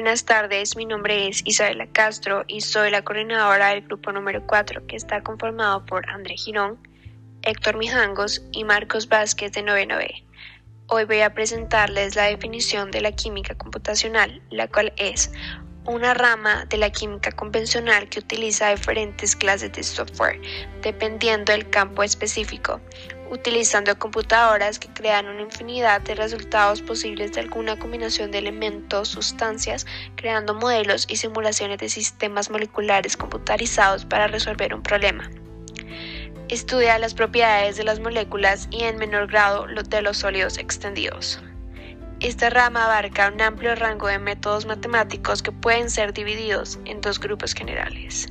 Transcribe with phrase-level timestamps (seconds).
[0.00, 4.86] Buenas tardes, mi nombre es Isabela Castro y soy la coordinadora del grupo número 4
[4.86, 6.78] que está conformado por André Girón,
[7.42, 10.24] Héctor Mijangos y Marcos Vázquez de 99.
[10.86, 15.30] Hoy voy a presentarles la definición de la química computacional, la cual es
[15.90, 20.40] una rama de la química convencional que utiliza diferentes clases de software
[20.82, 22.80] dependiendo del campo específico,
[23.30, 29.84] utilizando computadoras que crean una infinidad de resultados posibles de alguna combinación de elementos, sustancias,
[30.14, 35.28] creando modelos y simulaciones de sistemas moleculares computarizados para resolver un problema.
[36.48, 41.40] Estudia las propiedades de las moléculas y en menor grado de los sólidos extendidos.
[42.20, 47.18] Esta rama abarca un amplio rango de métodos matemáticos que pueden ser divididos en dos
[47.18, 48.28] grupos generales,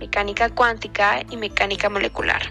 [0.00, 2.42] mecánica cuántica y mecánica molecular.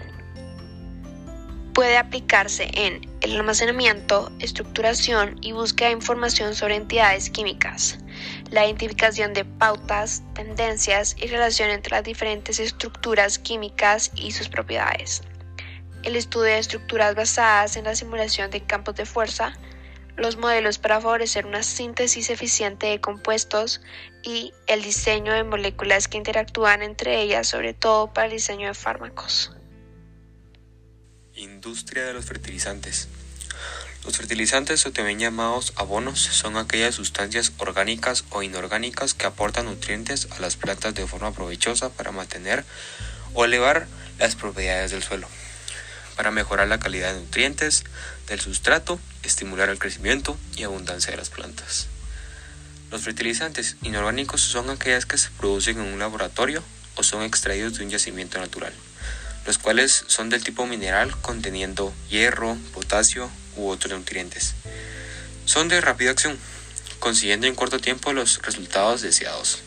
[1.74, 7.98] Puede aplicarse en el almacenamiento, estructuración y búsqueda de información sobre entidades químicas,
[8.50, 15.24] la identificación de pautas, tendencias y relación entre las diferentes estructuras químicas y sus propiedades,
[16.04, 19.52] el estudio de estructuras basadas en la simulación de campos de fuerza,
[20.16, 23.80] los modelos para favorecer una síntesis eficiente de compuestos
[24.22, 28.74] y el diseño de moléculas que interactúan entre ellas, sobre todo para el diseño de
[28.74, 29.52] fármacos.
[31.34, 33.08] Industria de los fertilizantes.
[34.04, 40.28] Los fertilizantes o también llamados abonos son aquellas sustancias orgánicas o inorgánicas que aportan nutrientes
[40.30, 42.64] a las plantas de forma provechosa para mantener
[43.32, 45.26] o elevar las propiedades del suelo,
[46.16, 47.84] para mejorar la calidad de nutrientes
[48.28, 51.88] del sustrato, estimular el crecimiento y abundancia de las plantas.
[52.90, 56.62] Los fertilizantes inorgánicos son aquellas que se producen en un laboratorio
[56.96, 58.72] o son extraídos de un yacimiento natural,
[59.46, 64.54] los cuales son del tipo mineral conteniendo hierro, potasio, u otros nutrientes.
[65.44, 66.38] Son de rápida acción,
[66.98, 69.58] consiguiendo en corto tiempo los resultados deseados.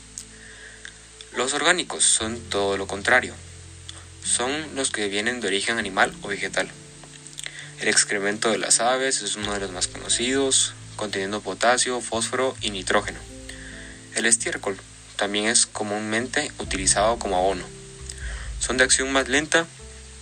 [1.36, 3.34] Los orgánicos son todo lo contrario.
[4.28, 6.70] Son los que vienen de origen animal o vegetal.
[7.80, 12.72] El excremento de las aves es uno de los más conocidos, conteniendo potasio, fósforo y
[12.72, 13.20] nitrógeno.
[14.16, 14.78] El estiércol
[15.16, 17.64] también es comúnmente utilizado como abono.
[18.60, 19.66] Son de acción más lenta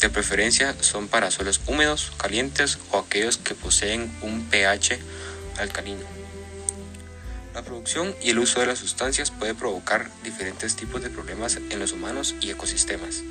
[0.02, 5.00] de preferencia son para suelos húmedos, calientes o aquellos que poseen un pH
[5.58, 6.06] alcalino.
[7.54, 11.80] La producción y el uso de las sustancias puede provocar diferentes tipos de problemas en
[11.80, 13.24] los humanos y ecosistemas.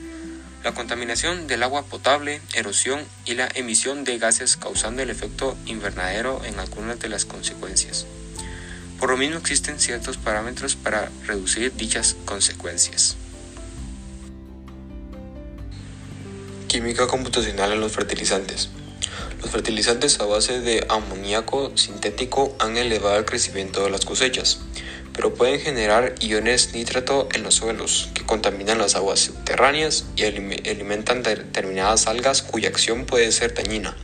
[0.64, 6.42] La contaminación del agua potable, erosión y la emisión de gases causando el efecto invernadero
[6.42, 8.06] en algunas de las consecuencias.
[8.98, 13.16] Por lo mismo existen ciertos parámetros para reducir dichas consecuencias.
[16.66, 18.70] Química computacional en los fertilizantes.
[19.42, 24.60] Los fertilizantes a base de amoníaco sintético han elevado el crecimiento de las cosechas,
[25.14, 31.22] pero pueden generar iones nítrato en los suelos que contaminan las aguas subterráneas y alimentan
[31.22, 33.96] determinadas algas cuya acción puede ser dañina.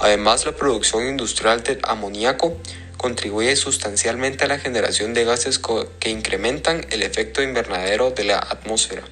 [0.00, 2.56] Además, la producción industrial de amoníaco
[2.96, 5.60] contribuye sustancialmente a la generación de gases
[5.98, 9.02] que incrementan el efecto invernadero de la atmósfera.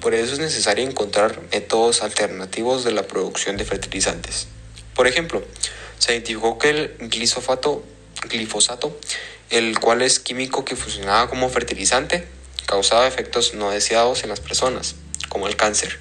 [0.00, 4.48] Por eso es necesario encontrar métodos alternativos de la producción de fertilizantes.
[4.94, 5.44] Por ejemplo,
[5.98, 7.84] se identificó que el glifosato,
[9.52, 12.26] el cual es químico que funcionaba como fertilizante,
[12.66, 14.94] causaba efectos no deseados en las personas,
[15.28, 16.00] como el cáncer.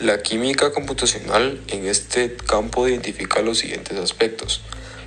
[0.00, 4.60] La química computacional en este campo identifica los siguientes aspectos.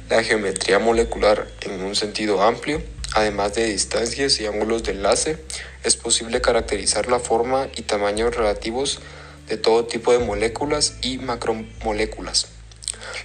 [0.10, 2.82] La geometría molecular en un sentido amplio,
[3.14, 5.38] además de distancias y ángulos de enlace,
[5.84, 9.02] es posible caracterizar la forma y tamaño relativos
[9.48, 12.48] de todo tipo de moléculas y macromoléculas.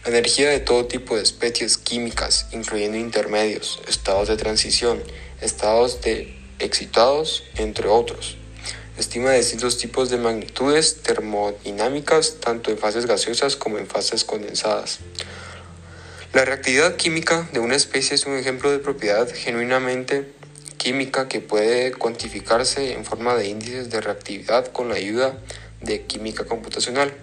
[0.04, 5.02] La energía de todo tipo de especies químicas, incluyendo intermedios, estados de transición,
[5.40, 8.36] estados de excitados, entre otros.
[8.98, 15.00] Estima distintos tipos de magnitudes termodinámicas, tanto en fases gaseosas como en fases condensadas.
[16.32, 20.32] La reactividad química de una especie es un ejemplo de propiedad genuinamente
[20.78, 25.38] química que puede cuantificarse en forma de índices de reactividad con la ayuda
[25.80, 27.14] de química computacional.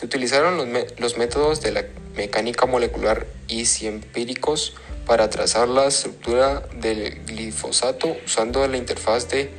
[0.00, 0.56] Se utilizaron
[0.98, 1.84] los, métodos de la
[2.16, 4.72] mecánica molecular y empíricos
[5.04, 9.50] para trazar la estructura del glifosato usando la interfaz de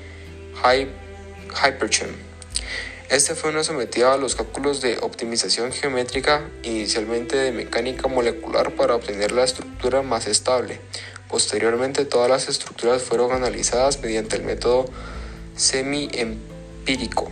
[1.54, 2.10] Hyperchem.
[3.12, 8.96] Este fue una sometida a los cálculos de optimización geométrica inicialmente de mecánica molecular para
[8.96, 10.80] obtener la estructura más estable,
[11.30, 14.90] Posteriormente, todas las estructuras fueron analizadas mediante el método
[15.56, 17.30] semi-empírico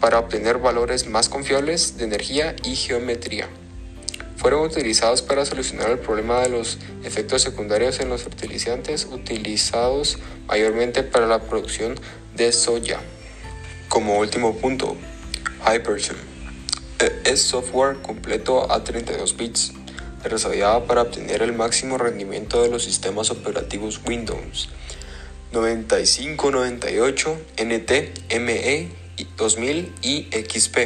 [0.00, 3.48] para obtener valores más confiables de energía y geometría.
[4.36, 11.02] fueron utilizados para solucionar el problema de los efectos secundarios en los fertilizantes utilizados mayormente
[11.02, 11.98] para la producción
[12.36, 13.00] de soya.
[13.88, 14.96] Como último punto,
[15.66, 16.16] Hypergen
[17.24, 19.72] es software completo a 32 bits,
[20.22, 24.68] desarrollado para obtener el máximo rendimiento de los sistemas operativos Windows
[25.52, 27.90] 95, 98, NT,
[28.40, 28.88] ME,
[29.24, 30.78] 2000 y XP.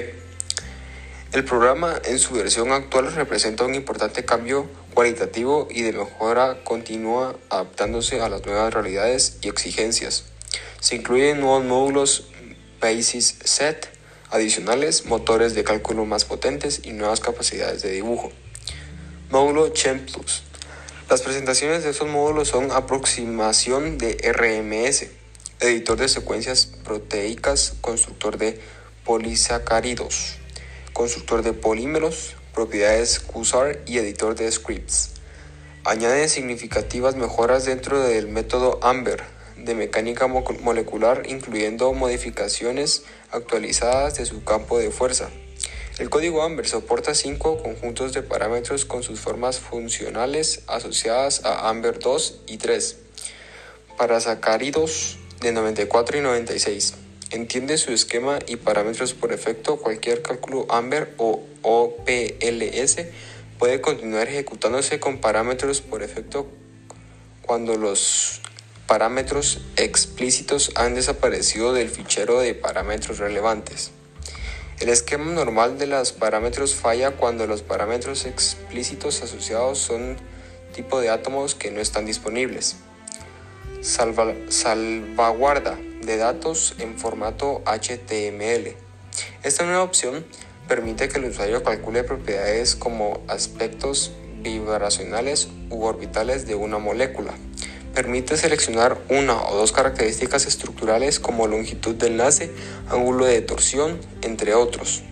[1.33, 7.37] El programa en su versión actual representa un importante cambio cualitativo y de mejora continua
[7.51, 10.25] adaptándose a las nuevas realidades y exigencias.
[10.81, 12.25] Se incluyen nuevos módulos
[12.81, 13.89] Basis Set
[14.31, 18.33] adicionales, motores de cálculo más potentes y nuevas capacidades de dibujo.
[19.31, 20.43] Módulo Chem Plus.
[21.09, 25.07] Las presentaciones de estos módulos son aproximación de RMS,
[25.61, 28.61] editor de secuencias proteicas, constructor de
[29.05, 30.39] polisacáridos,
[30.93, 35.13] constructor de polímeros, propiedades QSAR y editor de scripts.
[35.85, 39.23] Añade significativas mejoras dentro del método AMBER
[39.57, 45.31] de mecánica molecular, incluyendo modificaciones actualizadas de su campo de fuerza.
[46.01, 52.01] El código AMBER soporta cinco conjuntos de parámetros con sus formas funcionales asociadas a AMBER
[52.01, 52.97] 2 y 3
[53.97, 56.95] para sacáridos de 94 y 96.
[57.31, 59.77] Entiende su esquema y parámetros por efecto.
[59.77, 62.97] Cualquier cálculo AMBER o OPLS
[63.59, 66.47] puede continuar ejecutándose con parámetros por efecto
[67.43, 68.41] cuando los
[68.87, 73.93] parámetros explícitos han desaparecido del fichero de parámetros relevantes.
[74.81, 80.17] El esquema normal de los parámetros falla cuando los parámetros explícitos asociados son
[80.75, 82.77] tipo de átomos que no están disponibles.
[83.83, 88.75] Salvaguarda de datos en formato HTML.
[89.43, 90.25] Esta nueva opción
[90.69, 94.13] permite que el usuario calcule propiedades como aspectos
[94.43, 97.35] vibracionales u orbitales de una molécula.
[97.95, 102.51] Permite seleccionar una o dos características estructurales como longitud de enlace,
[102.89, 105.03] ángulo de torsión, entre otros,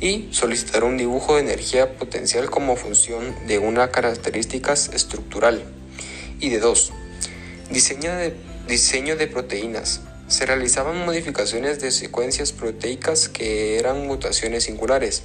[0.00, 5.64] y solicitar un dibujo de energía potencial como función de una característica estructural.
[6.38, 6.92] Y de dos,
[7.70, 8.34] diseño de,
[8.66, 10.00] diseño de proteínas.
[10.28, 15.22] Se realizaban modificaciones de secuencias proteicas que eran mutaciones singulares.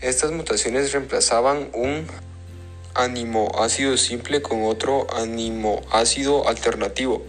[0.00, 2.06] Estas mutaciones reemplazaban un
[2.94, 7.22] aminoácido simple con otro aminoácido alternativo.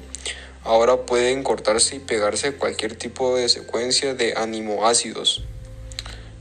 [0.64, 5.44] Ahora pueden cortarse y pegarse cualquier tipo de secuencia de aminoácidos.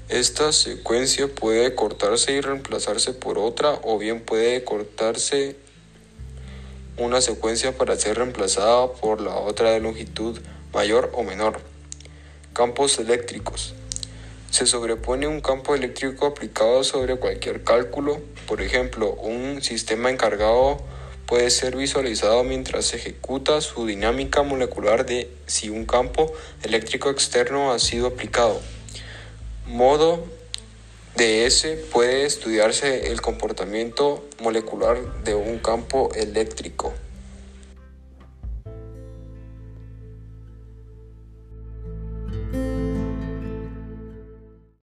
[0.08, 5.56] Esta secuencia puede cortarse y reemplazarse por otra o bien puede cortarse
[7.00, 10.38] una secuencia para ser reemplazada por la otra de longitud
[10.75, 11.61] mayor o menor.
[12.52, 13.75] Campos eléctricos.
[14.50, 20.79] Se sobrepone un campo eléctrico aplicado sobre cualquier cálculo, por ejemplo, un sistema encargado
[21.25, 26.32] puede ser visualizado mientras ejecuta su dinámica molecular de si un campo
[26.64, 28.61] eléctrico externo ha sido aplicado.
[29.67, 30.26] Modo
[31.16, 36.94] de ese puede estudiarse el comportamiento molecular de un campo eléctrico.